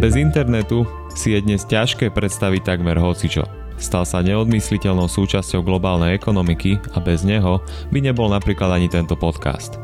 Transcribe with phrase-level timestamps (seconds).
[0.00, 3.44] Bez internetu si je dnes ťažké predstaviť takmer hocičo.
[3.76, 7.60] Stal sa neodmysliteľnou súčasťou globálnej ekonomiky a bez neho
[7.92, 9.76] by nebol napríklad ani tento podcast.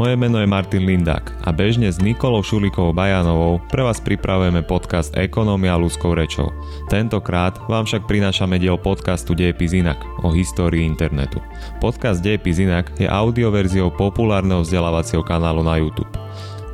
[0.00, 5.12] Moje meno je Martin Lindák a bežne s Nikolou Šulikovou Bajanovou pre vás pripravujeme podcast
[5.12, 6.48] Ekonomia ľudskou rečou.
[6.88, 11.44] Tentokrát vám však prinášame diel podcastu Dejepis inak o histórii internetu.
[11.76, 16.27] Podcast Dejepis inak je audioverziou populárneho vzdelávacieho kanálu na YouTube.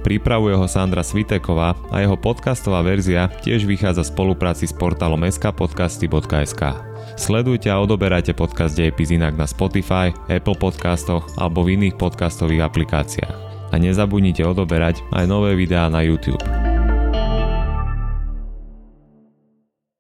[0.05, 6.63] Pripravuje ho Sandra Sviteková a jeho podcastová verzia tiež vychádza v spolupráci s portálom skpodcasty.sk.
[7.17, 13.37] Sledujte a odoberajte podcast Dejepis inak na Spotify, Apple podcastoch alebo v iných podcastových aplikáciách.
[13.73, 16.45] A nezabudnite odoberať aj nové videá na YouTube.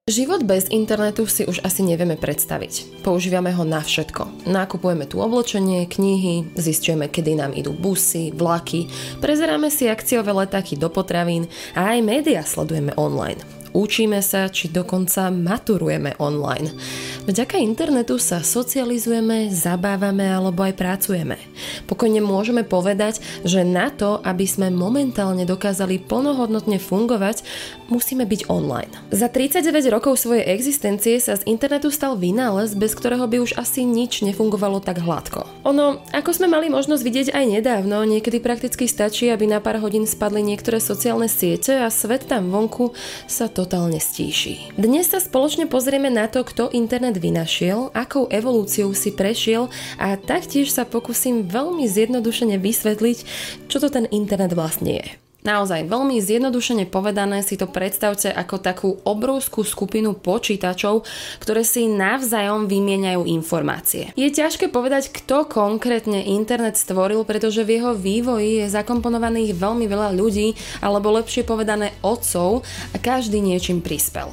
[0.04, 3.00] Život bez internetu si už asi nevieme predstaviť.
[3.00, 4.44] Používame ho na všetko.
[4.44, 8.92] Nakupujeme tu oblečenie, knihy, zistujeme, kedy nám idú busy, vlaky,
[9.24, 13.64] prezeráme si akciové letáky do potravín a aj médiá sledujeme online.
[13.75, 16.70] Učíme sa, či dokonca maturujeme online.
[17.27, 21.34] Vďaka internetu sa socializujeme, zabávame alebo aj pracujeme.
[21.91, 27.42] Pokojne môžeme povedať, že na to, aby sme momentálne dokázali plnohodnotne fungovať,
[27.91, 28.95] musíme byť online.
[29.11, 33.83] Za 39 rokov svojej existencie sa z internetu stal vynález, bez ktorého by už asi
[33.83, 35.50] nič nefungovalo tak hladko.
[35.67, 40.06] Ono, ako sme mali možnosť vidieť aj nedávno, niekedy prakticky stačí, aby na pár hodín
[40.06, 42.95] spadli niektoré sociálne siete a svet tam vonku
[43.27, 44.77] sa to totálne stíši.
[44.77, 50.69] Dnes sa spoločne pozrieme na to, kto internet vynašiel, akou evolúciou si prešiel a taktiež
[50.69, 53.19] sa pokúsim veľmi zjednodušene vysvetliť,
[53.73, 55.23] čo to ten internet vlastne je.
[55.45, 61.05] Naozaj veľmi zjednodušene povedané si to predstavte ako takú obrovskú skupinu počítačov,
[61.36, 64.09] ktoré si navzájom vymieňajú informácie.
[64.17, 70.17] Je ťažké povedať, kto konkrétne internet stvoril, pretože v jeho vývoji je zakomponovaných veľmi veľa
[70.17, 74.33] ľudí, alebo lepšie povedané otcov a každý niečím prispel.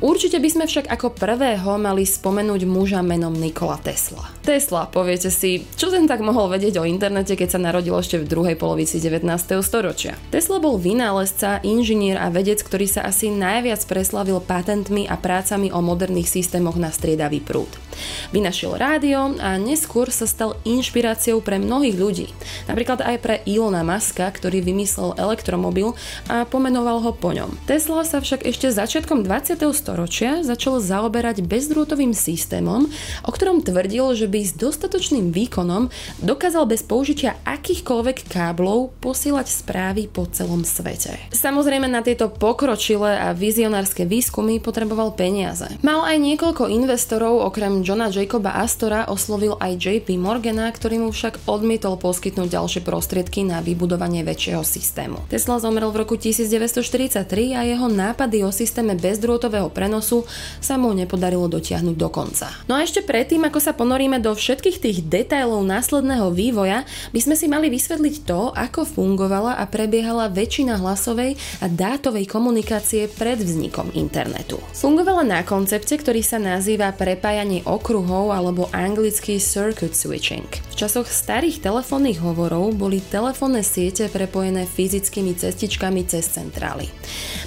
[0.00, 4.24] Určite by sme však ako prvého mali spomenúť muža menom Nikola Tesla.
[4.40, 8.30] Tesla, poviete si, čo ten tak mohol vedieť o internete, keď sa narodil ešte v
[8.30, 9.28] druhej polovici 19.
[9.60, 10.16] storočia.
[10.32, 15.82] Tesla bol vynálezca, inžinier a vedec, ktorý sa asi najviac preslavil patentmi a prácami o
[15.82, 17.85] moderných systémoch na striedavý prúd.
[18.34, 22.26] Vynašiel rádio a neskôr sa stal inšpiráciou pre mnohých ľudí.
[22.66, 25.94] Napríklad aj pre Ilona Maska, ktorý vymyslel elektromobil
[26.26, 27.54] a pomenoval ho po ňom.
[27.64, 29.62] Tesla sa však ešte začiatkom 20.
[29.72, 32.90] storočia začal zaoberať bezdrôtovým systémom,
[33.24, 35.88] o ktorom tvrdil, že by s dostatočným výkonom
[36.20, 41.16] dokázal bez použitia akýchkoľvek káblov posielať správy po celom svete.
[41.30, 45.70] Samozrejme na tieto pokročilé a vizionárske výskumy potreboval peniaze.
[45.86, 51.46] Mal aj niekoľko investorov, okrem Johna Jacoba Astora oslovil aj JP Morgana, ktorý mu však
[51.46, 55.22] odmietol poskytnúť ďalšie prostriedky na vybudovanie väčšieho systému.
[55.30, 60.26] Tesla zomrel v roku 1943 a jeho nápady o systéme bezdrôtového prenosu
[60.58, 62.50] sa mu nepodarilo dotiahnuť do konca.
[62.66, 66.82] No a ešte predtým, ako sa ponoríme do všetkých tých detailov následného vývoja,
[67.14, 73.06] by sme si mali vysvetliť to, ako fungovala a prebiehala väčšina hlasovej a dátovej komunikácie
[73.06, 74.58] pred vznikom internetu.
[74.74, 80.48] Fungovala na koncepte, ktorý sa nazýva prepájanie okruhov alebo anglicky circuit switching.
[80.72, 86.88] V časoch starých telefónnych hovorov boli telefónne siete prepojené fyzickými cestičkami cez centrály.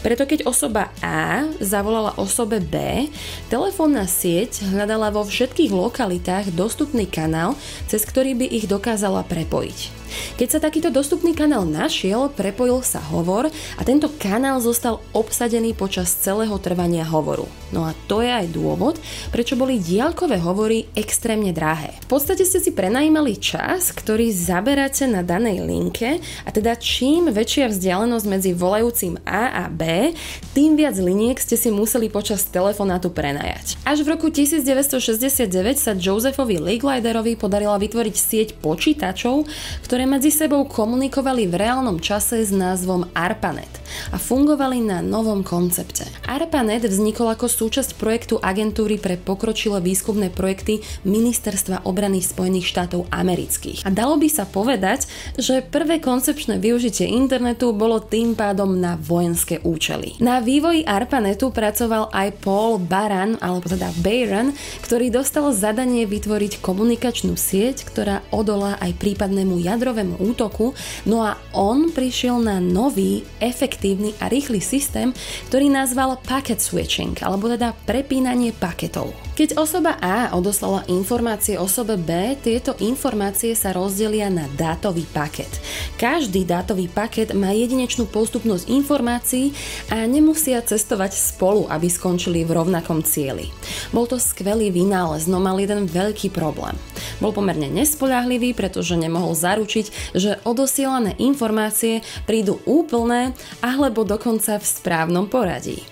[0.05, 3.09] Preto keď osoba A zavolala osobe B,
[3.49, 7.57] telefónna sieť hľadala vo všetkých lokalitách dostupný kanál,
[7.89, 9.99] cez ktorý by ich dokázala prepojiť.
[10.41, 16.09] Keď sa takýto dostupný kanál našiel, prepojil sa hovor a tento kanál zostal obsadený počas
[16.09, 17.45] celého trvania hovoru.
[17.69, 18.97] No a to je aj dôvod,
[19.29, 19.77] prečo boli
[20.19, 21.95] diaľkové hovory extrémne drahé.
[22.03, 27.71] V podstate ste si prenajímali čas, ktorý zaberáte na danej linke a teda čím väčšia
[27.71, 30.11] vzdialenosť medzi volajúcim A a B,
[30.51, 33.79] tým viac liniek ste si museli počas telefonátu prenajať.
[33.87, 39.47] Až v roku 1969 sa Josephovi Leagliderovi podarila vytvoriť sieť počítačov,
[39.87, 43.71] ktoré medzi sebou komunikovali v reálnom čase s názvom ARPANET
[44.11, 46.03] a fungovali na novom koncepte.
[46.27, 53.85] ARPANET vznikol ako súčasť projektu agentúry pre pokročilé výskumné projekty Ministerstva obrany Spojených štátov amerických.
[53.85, 55.05] A dalo by sa povedať,
[55.37, 60.17] že prvé koncepčné využitie internetu bolo tým pádom na vojenské účely.
[60.17, 67.37] Na vývoji ARPANETu pracoval aj Paul Baran, alebo teda Bayron, ktorý dostal zadanie vytvoriť komunikačnú
[67.37, 70.73] sieť, ktorá odolá aj prípadnému jadrovému útoku,
[71.05, 75.13] no a on prišiel na nový, efektívny a rýchly systém,
[75.53, 79.13] ktorý nazval packet switching, alebo teda prepínanie paketov.
[79.37, 85.51] Keď osoba A odoslala informácie osobe B, tieto informácie sa rozdelia na dátový paket.
[85.99, 89.51] Každý dátový paket má jedinečnú postupnosť informácií
[89.91, 93.51] a nemusia cestovať spolu, aby skončili v rovnakom cieli.
[93.91, 96.79] Bol to skvelý vynález, no mal jeden veľký problém.
[97.19, 105.27] Bol pomerne nespoľahlivý, pretože nemohol zaručiť, že odosielané informácie prídu úplné alebo dokonca v správnom
[105.27, 105.83] poradí.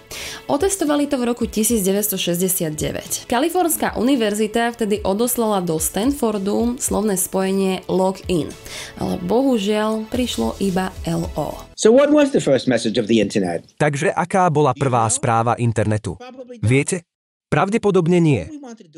[0.48, 3.28] Otestovali to v roku 1969.
[3.28, 8.48] Kalifornská univerzita vtedy odoslala do Stanfordu slovné spojenie login,
[8.96, 11.68] ale bohužiaľ prišlo iba LO.
[11.76, 13.68] So what was the first message of the internet?
[13.78, 16.16] Takže aká bola prvá správa internetu?
[16.64, 17.04] Viete?
[17.48, 18.44] Pravdepodobne nie.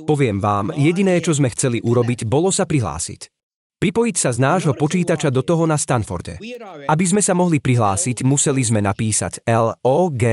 [0.10, 3.30] Poviem vám, jediné, čo sme chceli urobiť, bolo sa prihlásiť.
[3.80, 6.36] Pripojiť sa z nášho počítača do toho na Stanforde.
[6.90, 10.24] Aby sme sa mohli prihlásiť, museli sme napísať LOG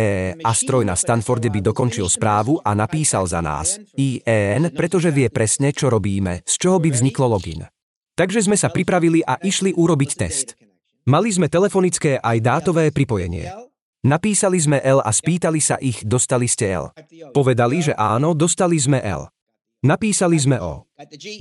[0.43, 5.71] a stroj na Stanforde by dokončil správu a napísal za nás IN, pretože vie presne,
[5.71, 7.63] čo robíme, z čoho by vzniklo login.
[8.19, 10.59] Takže sme sa pripravili a išli urobiť test.
[11.07, 13.66] Mali sme telefonické aj dátové pripojenie.
[14.07, 16.95] Napísali sme L a spýtali sa ich, dostali ste L.
[17.35, 19.27] Povedali, že áno, dostali sme L.
[19.83, 20.87] Napísali sme O.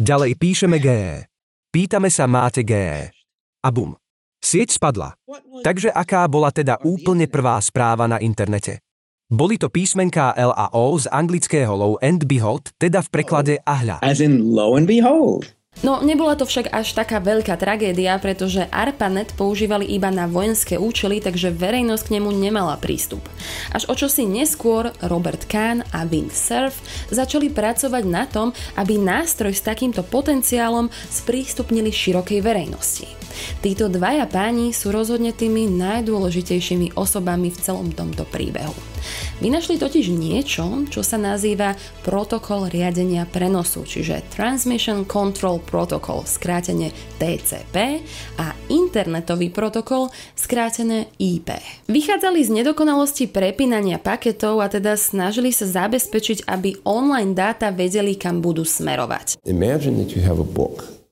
[0.01, 1.29] Ďalej píšeme GE.
[1.69, 3.13] Pýtame sa, máte GE.
[3.62, 3.94] A bum.
[4.41, 5.13] Sieť spadla.
[5.62, 8.81] Takže aká bola teda úplne prvá správa na internete?
[9.29, 14.01] Boli to písmenká L a O z anglického low and behold, teda v preklade ahľa.
[14.01, 15.53] As in lo and behold.
[15.83, 21.19] No, nebola to však až taká veľká tragédia, pretože ARPANET používali iba na vojenské účely,
[21.19, 23.27] takže verejnosť k nemu nemala prístup.
[23.75, 26.80] Až o čosi neskôr Robert Kahn a Vint Cerf
[27.12, 33.12] začali pracovať na tom, aby nástroj s takýmto potenciálom sprístupnili širokej verejnosti.
[33.60, 38.94] Títo dvaja páni sú rozhodne tými najdôležitejšími osobami v celom tomto príbehu.
[39.44, 41.75] Vynašli totiž niečo, čo sa nazýva
[42.06, 48.02] protokol riadenia prenosu, čiže Transmission Control Protocol, skrátene TCP,
[48.40, 51.56] a internetový protokol, skrátené IP.
[51.88, 58.40] Vychádzali z nedokonalosti prepínania paketov a teda snažili sa zabezpečiť, aby online dáta vedeli, kam
[58.40, 59.40] budú smerovať.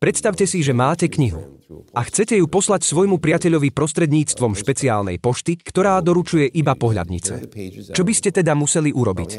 [0.03, 1.62] Predstavte si, že máte knihu
[1.93, 7.53] a chcete ju poslať svojmu priateľovi prostredníctvom špeciálnej pošty, ktorá doručuje iba pohľadnice.
[7.93, 9.29] Čo by ste teda museli urobiť?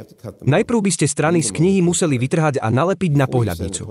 [0.44, 3.82] Najprv by ste strany z knihy museli vytrhať a nalepiť na pohľadnicu.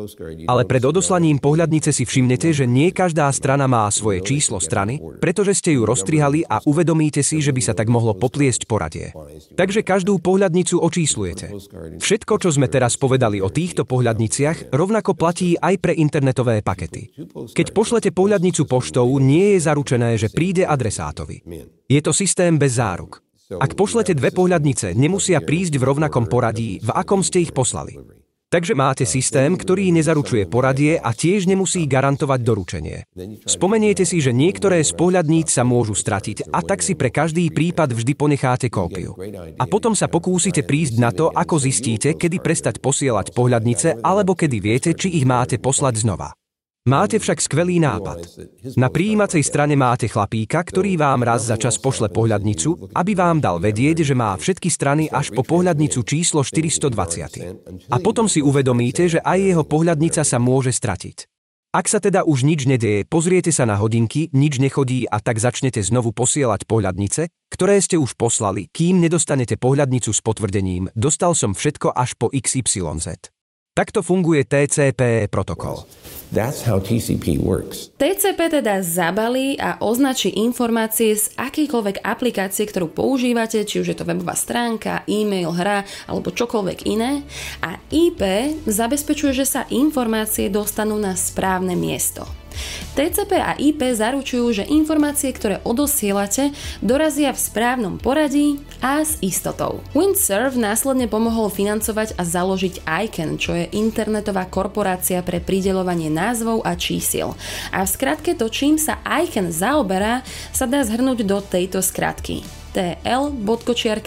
[0.47, 5.57] Ale pred odoslaním pohľadnice si všimnete, že nie každá strana má svoje číslo strany, pretože
[5.57, 9.15] ste ju roztrihali a uvedomíte si, že by sa tak mohlo popliesť poradie.
[9.55, 11.53] Takže každú pohľadnicu očíslujete.
[11.99, 17.13] Všetko, čo sme teraz povedali o týchto pohľadniciach, rovnako platí aj pre internetové pakety.
[17.53, 21.45] Keď pošlete pohľadnicu pohľadnicu poštou nie je zaručené, že príde adresátovi.
[21.85, 23.21] Je to systém bez záruk.
[23.61, 27.93] Ak pošlete dve pohľadnice, nemusia prísť v rovnakom poradí, v akom ste ich poslali.
[28.49, 32.97] Takže máte systém, ktorý nezaručuje poradie a tiež nemusí garantovať doručenie.
[33.45, 37.93] Spomeniete si, že niektoré z pohľadníc sa môžu stratiť a tak si pre každý prípad
[37.93, 39.13] vždy ponecháte kópiu.
[39.61, 44.57] A potom sa pokúsite prísť na to, ako zistíte, kedy prestať posielať pohľadnice alebo kedy
[44.57, 46.33] viete, či ich máte poslať znova.
[46.83, 48.27] Máte však skvelý nápad.
[48.75, 53.55] Na prijímacej strane máte chlapíka, ktorý vám raz za čas pošle pohľadnicu, aby vám dal
[53.63, 57.87] vedieť, že má všetky strany až po pohľadnicu číslo 420.
[57.87, 61.31] A potom si uvedomíte, že aj jeho pohľadnica sa môže stratiť.
[61.71, 65.79] Ak sa teda už nič nedeje, pozriete sa na hodinky, nič nechodí a tak začnete
[65.79, 70.91] znovu posielať pohľadnice, ktoré ste už poslali, kým nedostanete pohľadnicu s potvrdením.
[70.99, 73.32] Dostal som všetko až po XYZ.
[73.73, 75.89] Takto funguje TCP protokol.
[76.29, 77.89] That's how TCP works.
[77.97, 84.05] TCP teda zabalí a označí informácie z akýkoľvek aplikácie, ktorú používate, či už je to
[84.05, 87.25] webová stránka, e-mail, hra alebo čokoľvek iné.
[87.65, 88.21] A IP
[88.69, 92.29] zabezpečuje, že sa informácie dostanú na správne miesto.
[92.93, 99.81] TCP a IP zaručujú, že informácie, ktoré odosielate, dorazia v správnom poradí a s istotou.
[99.97, 106.77] Windsurf následne pomohol financovať a založiť ICANN, čo je internetová korporácia pre pridelovanie názvov a
[106.77, 107.33] čísiel.
[107.73, 110.21] A v skratke to, čím sa ICANN zaoberá,
[110.53, 112.45] sa dá zhrnúť do tejto skratky.
[112.73, 113.97] TL.dr.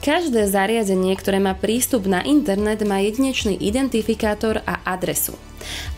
[0.00, 5.36] Každé zariadenie, ktoré má prístup na internet, má jedinečný identifikátor a adresu.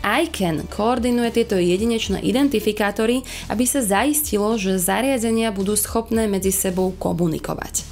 [0.00, 3.22] ICANN koordinuje tieto jedinečné identifikátory,
[3.52, 7.84] aby sa zaistilo, že zariadenia budú schopné medzi sebou komunikovať.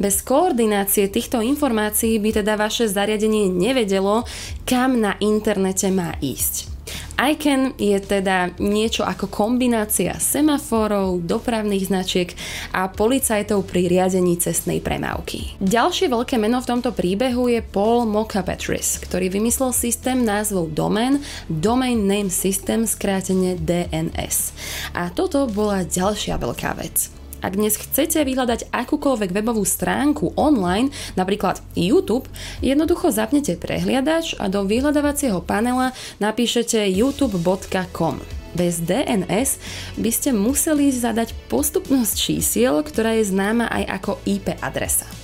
[0.00, 4.24] Bez koordinácie týchto informácií by teda vaše zariadenie nevedelo,
[4.64, 6.71] kam na internete má ísť.
[7.16, 12.28] ICANN je teda niečo ako kombinácia semaforov, dopravných značiek
[12.74, 15.54] a policajtov pri riadení cestnej premávky.
[15.62, 22.02] Ďalšie veľké meno v tomto príbehu je Paul Mokapetris, ktorý vymyslel systém názvov Domain, Domain
[22.02, 24.50] Name System, skrátene DNS.
[24.98, 27.21] A toto bola ďalšia veľká vec.
[27.42, 32.30] Ak dnes chcete vyhľadať akúkoľvek webovú stránku online, napríklad YouTube,
[32.62, 35.90] jednoducho zapnete prehliadač a do vyhľadávacieho panela
[36.22, 38.22] napíšete youtube.com.
[38.54, 39.58] Bez DNS
[39.98, 45.21] by ste museli zadať postupnosť čísiel, ktorá je známa aj ako IP adresa.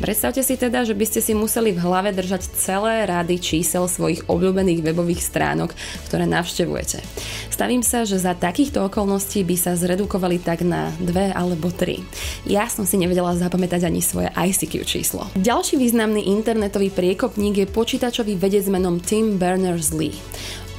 [0.00, 4.24] Predstavte si teda, že by ste si museli v hlave držať celé rady čísel svojich
[4.26, 5.76] obľúbených webových stránok,
[6.08, 7.04] ktoré navštevujete.
[7.52, 12.00] Stavím sa, že za takýchto okolností by sa zredukovali tak na dve alebo tri.
[12.48, 15.28] Ja som si nevedela zapamätať ani svoje ICQ číslo.
[15.36, 20.16] Ďalší významný internetový priekopník je počítačový vedec menom Tim Berners-Lee.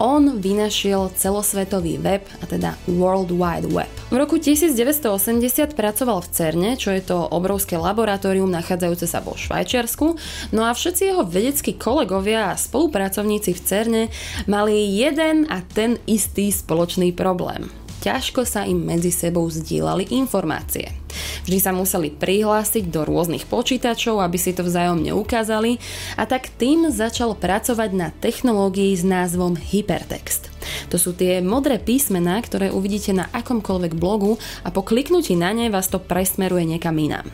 [0.01, 3.93] On vynašiel celosvetový web, a teda World Wide Web.
[4.09, 10.17] V roku 1980 pracoval v CERNE, čo je to obrovské laboratórium nachádzajúce sa vo Švajčiarsku,
[10.57, 14.03] no a všetci jeho vedeckí kolegovia a spolupracovníci v CERNE
[14.49, 17.69] mali jeden a ten istý spoločný problém
[18.01, 21.00] ťažko sa im medzi sebou zdieľali informácie.
[21.45, 25.81] Vždy sa museli prihlásiť do rôznych počítačov, aby si to vzájomne ukázali
[26.19, 30.51] a tak tým začal pracovať na technológii s názvom Hypertext.
[30.93, 35.73] To sú tie modré písmená, ktoré uvidíte na akomkoľvek blogu a po kliknutí na ne
[35.73, 37.27] vás to presmeruje niekam inám.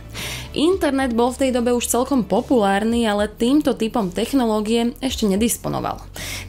[0.58, 6.02] Internet bol v tej dobe už celkom populárny, ale týmto typom technológie ešte nedisponoval.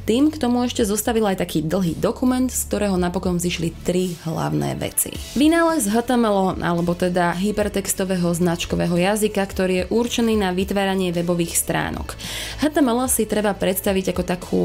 [0.08, 4.80] Tým k tomu ešte zostavil aj taký dlhý dokument, z ktorého napokon zišli tri hlavné
[4.80, 5.12] veci.
[5.36, 12.14] Vynález HTML, alebo teda hypertextového značkového jazyka, ktorý je určený na vytváranie webových stránok.
[12.62, 14.60] HTML si treba predstaviť ako takú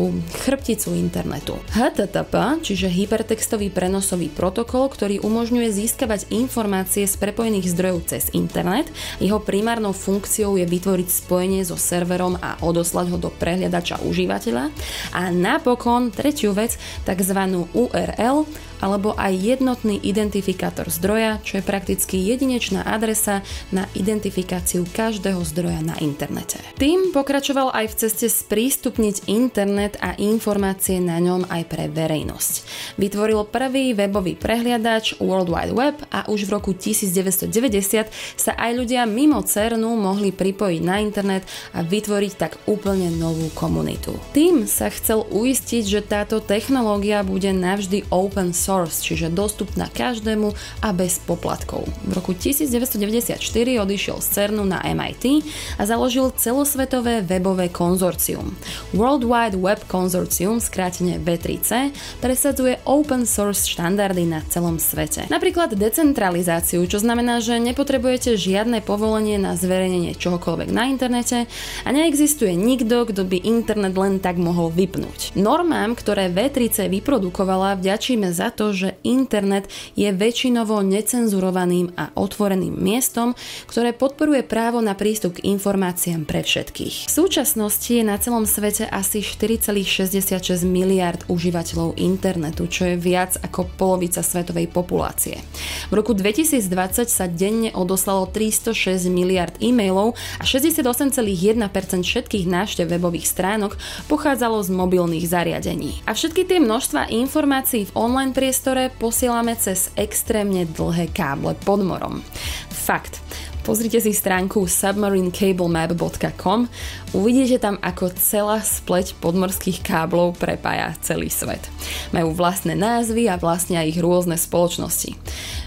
[0.46, 1.58] chrbticu internetu.
[1.74, 9.42] HTTP, čiže hypertextový prenosový protokol, ktorý umožňuje získavať informácie z prepojených zdrojov cez internet, jeho
[9.42, 14.70] primárnou funkciou je vytvoriť spojenie so serverom a odoslať ho do prehliadača užívateľa
[15.18, 17.40] a napokon tretiu vec, tzv.
[17.74, 18.46] URL
[18.84, 23.40] alebo aj jednotný identifikátor zdroja, čo je prakticky jedinečná adresa
[23.72, 26.60] na identifikáciu každého zdroja na internete.
[26.76, 32.54] Tým pokračoval aj v ceste sprístupniť internet a informácie na ňom aj pre verejnosť.
[33.00, 39.08] Vytvoril prvý webový prehliadač World Wide Web a už v roku 1990 sa aj ľudia
[39.08, 44.20] mimo CERNu mohli pripojiť na internet a vytvoriť tak úplne novú komunitu.
[44.36, 50.50] Tým sa chcel uistiť, že táto technológia bude navždy open source source, čiže dostupná každému
[50.82, 51.86] a bez poplatkov.
[52.10, 53.38] V roku 1994
[53.86, 55.46] odišiel z CERNu na MIT
[55.78, 58.58] a založil celosvetové webové konzorcium.
[58.98, 65.30] World Wide Web Consortium, skrátene V3C, presadzuje open source štandardy na celom svete.
[65.30, 71.46] Napríklad decentralizáciu, čo znamená, že nepotrebujete žiadne povolenie na zverejnenie čohokoľvek na internete
[71.86, 75.38] a neexistuje nikto, kto by internet len tak mohol vypnúť.
[75.38, 79.68] Normám, ktoré V3C vyprodukovala, vďačíme za to, že internet
[79.98, 83.34] je väčšinovo necenzurovaným a otvoreným miestom,
[83.66, 87.10] ktoré podporuje právo na prístup k informáciám pre všetkých.
[87.10, 93.66] V súčasnosti je na celom svete asi 4,66 miliard užívateľov internetu, čo je viac ako
[93.74, 95.42] polovica svetovej populácie.
[95.90, 103.76] V roku 2020 sa denne odoslalo 306 miliard e-mailov a 68,1% všetkých návštev webových stránok
[104.06, 106.06] pochádzalo z mobilných zariadení.
[106.06, 112.20] A všetky tie množstva informácií v online priestore posielame cez extrémne dlhé káble pod morom.
[112.68, 113.24] Fakt.
[113.64, 116.68] Pozrite si stránku submarinecablemap.com,
[117.16, 121.64] uvidíte tam, ako celá spleť podmorských káblov prepája celý svet.
[122.12, 125.16] Majú vlastné názvy a aj ich rôzne spoločnosti.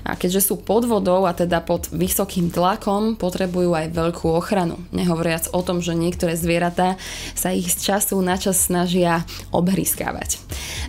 [0.04, 4.76] A keďže sú pod vodou a teda pod vysokým tlakom, potrebujú aj veľkú ochranu.
[4.92, 7.00] Nehovoriac o tom, že niektoré zvieratá
[7.32, 9.24] sa ich z času na čas snažia
[9.56, 10.44] obhryskávať.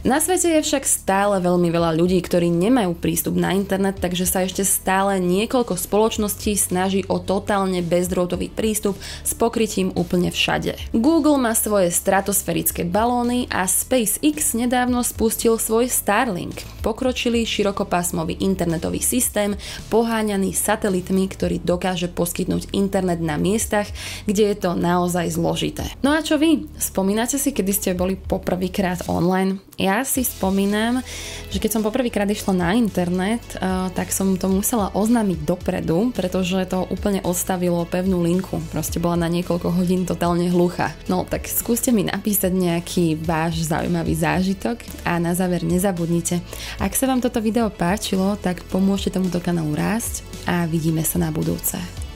[0.05, 4.45] Na svete je však stále veľmi veľa ľudí, ktorí nemajú prístup na internet, takže sa
[4.45, 8.93] ešte stále niekoľko spoločností snaží o totálne bezdrôtový prístup
[9.25, 10.77] s pokrytím úplne všade.
[10.93, 19.57] Google má svoje stratosferické balóny a SpaceX nedávno spustil svoj Starlink, pokročilý širokopásmový internetový systém
[19.89, 23.89] poháňaný satelitmi, ktorý dokáže poskytnúť internet na miestach,
[24.23, 25.83] kde je to naozaj zložité.
[25.99, 26.69] No a čo vy?
[26.77, 29.66] Spomínate si, kedy ste boli poprvýkrát online?
[29.77, 31.05] Ja si spomínam,
[31.53, 36.65] že keď som poprvýkrát išla na internet, uh, tak som to musela oznámiť dopredu, pretože
[36.65, 38.57] to úplne odstavilo pevnú linku.
[38.73, 40.97] Proste bola na niekoľko hodín totálne hlucha.
[41.05, 46.41] No tak skúste mi napísať nejaký váš zaujímavý zážitok a na záver nezabudnite.
[46.81, 51.29] Ak sa vám toto video páčilo, tak pomôžte tomuto kanálu rásť a vidíme sa na
[51.29, 52.06] budúce.